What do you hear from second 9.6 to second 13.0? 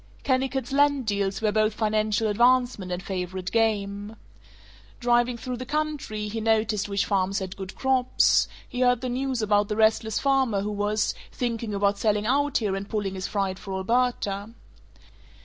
the restless farmer who was "thinking about selling out here and